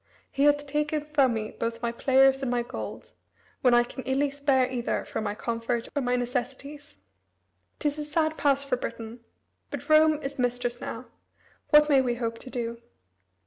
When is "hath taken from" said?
0.45-1.35